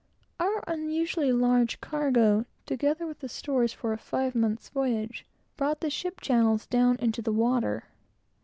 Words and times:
Our 0.39 0.63
unusually 0.67 1.31
large 1.31 1.79
cargo, 1.79 2.47
together 2.65 3.05
with 3.05 3.19
the 3.19 3.29
stores 3.29 3.71
for 3.71 3.93
a 3.93 3.99
five 3.99 4.33
months' 4.33 4.69
voyage, 4.69 5.27
brought 5.57 5.81
the 5.81 5.91
ship 5.91 6.21
channels 6.21 6.65
down 6.65 6.95
into 6.97 7.21
the 7.21 7.31
water. 7.31 7.83